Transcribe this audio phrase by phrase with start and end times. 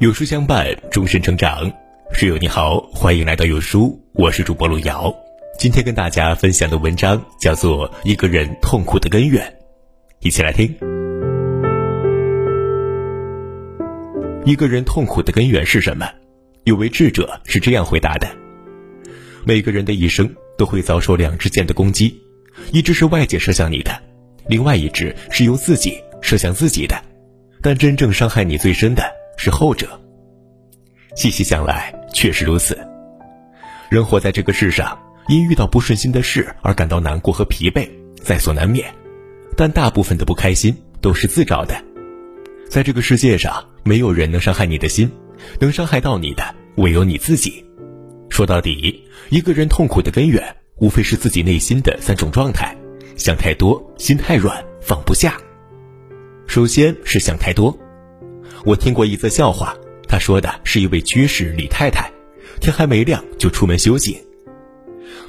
[0.00, 1.70] 有书相伴，终身成长。
[2.12, 5.14] 室友你好，欢迎来到有书，我是主播路遥。
[5.56, 9.46] 今天跟大家分享的文章叫做《一个人痛苦的根源》，
[10.18, 10.64] 一起来听。
[14.44, 16.10] 一个人痛苦的根源是什么？
[16.64, 18.28] 有位智者是这样回答的：
[19.44, 22.20] 每个人的一生都会遭受两支箭的攻击，
[22.72, 23.92] 一支是外界射向你的，
[24.48, 27.00] 另外一支是由自己射向自己的。
[27.62, 29.02] 但真正伤害你最深的
[29.44, 30.00] 是后者。
[31.14, 32.78] 细细想来，确实如此。
[33.90, 34.98] 人活在这个世上，
[35.28, 37.86] 因遇到不顺心的事而感到难过和疲惫，
[38.22, 38.90] 在所难免。
[39.54, 41.74] 但大部分的不开心都是自找的。
[42.70, 45.12] 在这个世界上，没有人能伤害你的心，
[45.60, 47.62] 能伤害到你的唯有你自己。
[48.30, 50.42] 说到底，一个人痛苦的根源，
[50.78, 52.74] 无非是自己内心的三种状态：
[53.14, 55.36] 想太多、心太软、放不下。
[56.46, 57.78] 首先是想太多。
[58.64, 59.76] 我听过一则笑话，
[60.08, 62.10] 他说的是一位居士李太太，
[62.60, 64.16] 天还没亮就出门修行。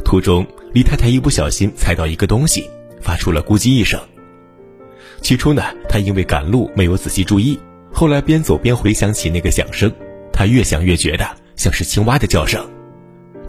[0.06, 2.70] 途中，李太太一不小心踩到一个东西，
[3.02, 4.00] 发出了咕叽一声。
[5.22, 7.60] 起初呢，她因为赶路没有仔细注意，
[7.92, 9.92] 后来边走边回想起那个响声，
[10.32, 11.28] 她越想越觉得
[11.58, 12.66] 像是青蛙的叫声。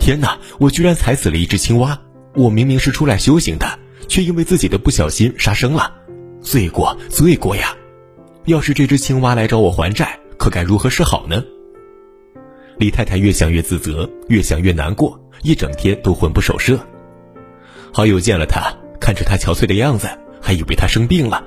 [0.00, 1.96] 天哪，我居然踩死了一只青蛙！
[2.34, 3.78] 我明明是出来修行的，
[4.08, 5.92] 却因为自己的不小心杀生了。
[6.40, 7.74] 罪过，罪过呀！
[8.46, 11.42] 要是这只青蛙来找我还债，可该如何是好呢？
[12.78, 16.78] 李太太越想越自责，越想越难过，一整天都魂不守舍。
[17.92, 20.08] 好友见了她，看着她憔悴的样子，
[20.40, 21.42] 还以为她生病了。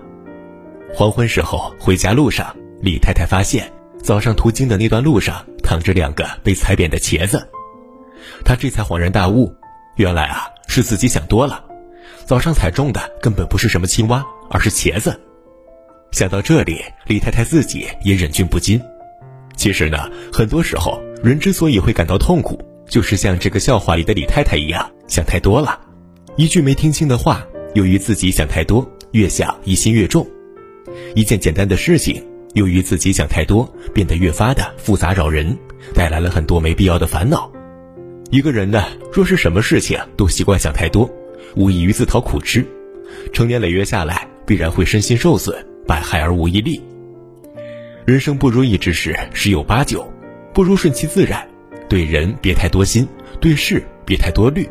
[0.93, 3.71] 黄昏时候回家路上，李太太发现
[4.03, 7.47] 早上途经的那段路上躺着两个被踩扁的茄子，
[8.43, 9.53] 她这才恍然大悟，
[9.95, 11.63] 原来啊是自己想多了，
[12.25, 14.25] 早上踩中的根本不是什么青蛙。
[14.51, 15.28] 而是茄子。
[16.11, 18.81] 想到这里，李太太自己也忍俊不禁。
[19.55, 25.79] 其实呢，很多时候人之所以会感到痛苦，就是像这个笑话里的李太太一样，想太多了。
[26.35, 30.25] 一句没听清的话，由于自己想太多，越想疑心越重；
[31.13, 35.55] 一件简单的事情，由于自己想太多，变得越发的复杂扰人，
[35.93, 37.51] 带来了很多没必要的烦恼。
[38.31, 38.83] 一个人呢，
[39.13, 41.09] 若是什么事情都习惯想太多，
[41.55, 42.65] 无异于自讨苦吃，
[43.31, 44.27] 成年累月下来。
[44.49, 46.79] 必然会身心受损，百害而无一利。
[48.05, 50.07] 人生不如意之事十有八九，
[50.53, 51.43] 不如顺其自然，
[51.89, 53.07] 对人别太多心，
[53.41, 54.69] 对事别太多虑，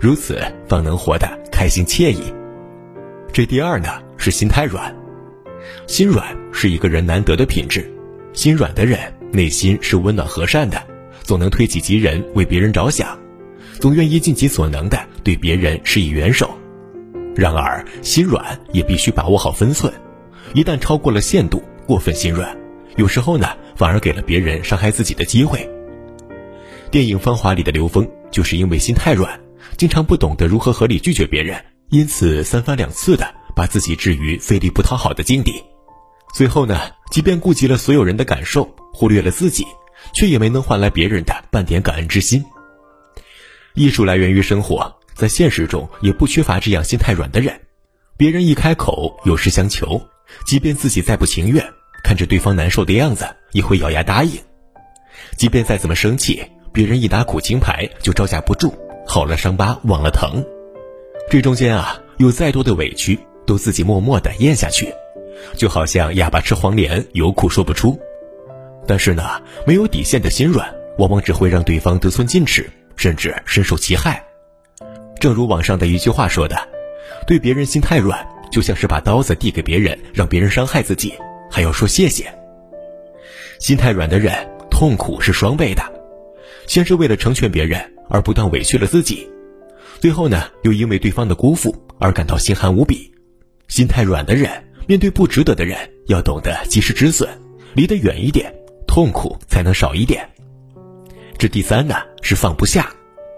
[0.00, 2.32] 如此方能活得开心惬意。
[3.30, 4.96] 这第二呢是心太软，
[5.86, 7.86] 心软是一个人难得的品质，
[8.32, 8.98] 心软的人
[9.30, 10.82] 内心是温暖和善的，
[11.20, 13.18] 总能推己及人，为别人着想，
[13.78, 16.56] 总愿意尽己所能的对别人施以援手。
[17.36, 19.92] 然而，心软也必须把握好分寸，
[20.54, 22.56] 一旦超过了限度，过分心软，
[22.96, 25.68] 有时候呢，反而给了别人伤害自己的机会。
[26.90, 29.38] 电影《芳华》里的刘峰就是因为心太软，
[29.76, 35.62] 经常不懂得如何合理拒绝别人，因此三番两次的把自己置于费力不讨好的境地。
[36.34, 36.80] 最后呢，
[37.10, 39.64] 即便顾及了所有人的感受，忽略了自己，
[40.14, 42.44] 却也没能换来别人的半点感恩之心。
[43.74, 44.94] 艺术来源于生活。
[45.14, 47.60] 在现实中也不缺乏这样心太软的人，
[48.16, 50.00] 别人一开口有事相求，
[50.46, 51.64] 即便自己再不情愿，
[52.04, 54.38] 看着对方难受的样子，也会咬牙答应；
[55.36, 58.74] 即便再怎么生气，别人一打苦情牌就招架不住，
[59.06, 60.44] 好了伤疤忘了疼。
[61.30, 64.92] 这中间啊，有再多的委屈，都自己默默的咽下去，
[65.56, 67.98] 就好像哑巴吃黄连，有苦说不出。
[68.86, 74.24] 但是呢，没有底线的心软，往往只会让对方得寸进尺，甚至深受其害。
[75.20, 76.56] 正如网上的一句话说的
[77.26, 81.14] ：“对别人心太软，就像是把刀子递给别人，让别人伤害自己，
[81.50, 82.32] 还要说谢谢。”
[83.60, 84.34] 心太软的人，
[84.70, 85.82] 痛苦是双倍的。
[86.66, 89.26] 先是为了成全别人而不断委屈了自己，
[90.00, 93.10] 最后呢，又因为对方的辜负而感到心寒无比。
[93.68, 94.50] 心太软的人，
[94.86, 97.28] 面对不值得的人，要懂得及时止损，
[97.74, 98.54] 离得远一点，
[98.86, 100.28] 痛苦才能少一点。
[101.38, 102.90] 这第三呢，是放不下。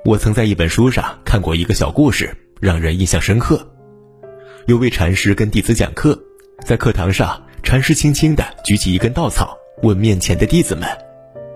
[0.04, 3.66] 我曾在一本书上看过一个小故事，让人印象深刻。
[4.70, 6.16] 有位禅师跟弟子讲课，
[6.64, 10.88] 在课堂上，禅师轻轻地举起一根稻草，问面前的弟子们：“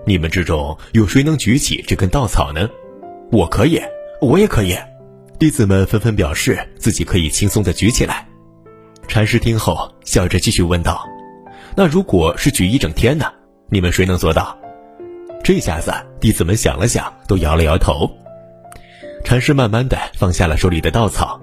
[0.05, 2.69] 你们之中有谁能举起这根稻草呢
[3.31, 3.81] ？”“我可以，
[4.19, 4.77] 我也可以。”
[5.39, 8.27] 弟子们纷纷表示自己可以轻松地举起来。
[9.07, 11.07] 禅师听后笑着继续问道
[11.73, 13.31] ：“那如果是举一整天呢？
[13.69, 14.57] 你们谁能做到？”
[15.41, 15.89] 这下子，
[16.19, 18.11] 弟子们想了想，都摇了摇头。
[19.23, 21.39] 禅师慢慢的放下了手里的稻草，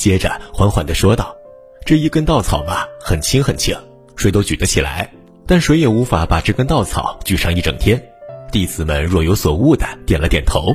[0.00, 1.36] 接着缓缓的说道
[1.84, 3.76] ：“这一根稻草嘛，很轻很轻，
[4.16, 5.06] 谁都举得起来。
[5.46, 8.02] 但谁也无法把这根稻草举上一整天。
[8.50, 10.72] 弟子们若有所悟的点了点头。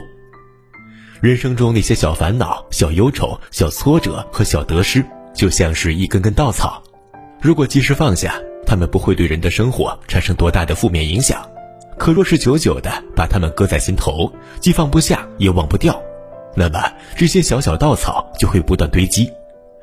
[1.22, 6.80] 人生中那些小烦恼、小忧愁、小挫折和小得失，就像是一根根稻草，
[7.42, 11.44] 如果及时放下，他们不会对人的生活产生多大的负面影响。
[11.98, 16.00] 可若是久久的把它们搁在心头，既放不下也忘不掉，
[16.56, 16.80] 那么
[17.16, 19.32] 这些小小稻草就会不断堆积，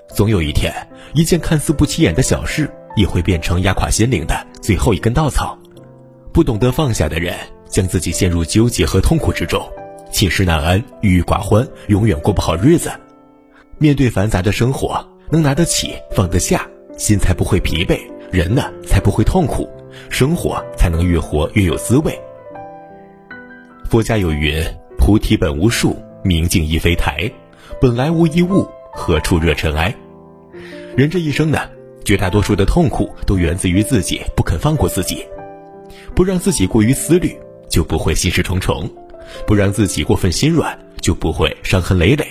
[0.08, 0.72] 总有一天，
[1.12, 5.58] 一件看似不起眼的小事，也会变成压垮心灵的最后一根稻草。
[6.32, 7.36] 不懂得放下的人，
[7.69, 9.62] 将自己陷入纠结和痛苦之中。
[10.10, 12.90] 寝食难安、郁郁寡欢，永远过不好日子。
[13.78, 16.66] 面对繁杂的生活，能拿得起、放得下，
[16.96, 17.98] 心才不会疲惫，
[18.30, 19.69] 人呢才不会痛苦，
[20.08, 22.19] 生活才能越活越有滋味。
[23.88, 24.62] 佛家有云
[24.96, 27.30] ：“菩提本无树，明镜亦非台，
[27.80, 29.94] 本来无一物，何处惹尘埃？”
[30.96, 31.58] 人这一生呢，
[32.04, 35.26] 绝大多数的痛苦都源自于自己不肯放过自己，
[36.14, 37.36] 不让自己过于思虑，
[37.69, 38.90] 就不会心事重重。
[39.46, 42.24] 不让自己过分心软，就不会伤痕累累；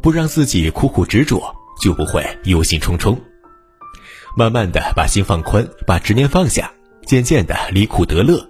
[0.00, 1.42] 不让自己苦苦执着，
[1.82, 3.18] 就不会忧心忡忡。
[4.36, 6.70] 慢慢的把心放宽，把执念放下，
[7.04, 8.48] 渐渐的离苦得乐，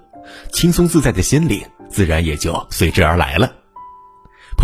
[0.53, 3.51] 轻松自在的心灵自然也就随之而来了。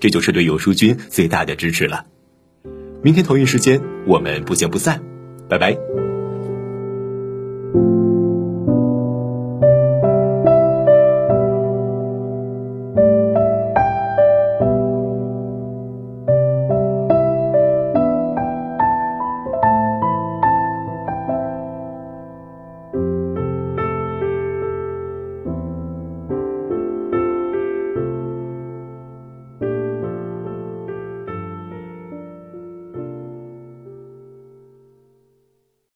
[0.00, 2.06] 这就是对有书君最大的支持了。
[3.02, 5.00] 明天同一时间，我们不见不散，
[5.48, 6.07] 拜拜。